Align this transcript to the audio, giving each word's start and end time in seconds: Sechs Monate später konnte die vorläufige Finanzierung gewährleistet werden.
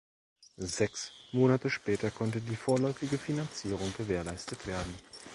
Sechs 0.57 1.11
Monate 1.31 1.69
später 1.69 2.09
konnte 2.09 2.41
die 2.41 2.55
vorläufige 2.55 3.19
Finanzierung 3.19 3.93
gewährleistet 3.95 4.65
werden. 4.65 4.95